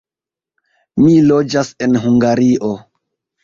[1.03, 2.77] Mi loĝas en Hungario.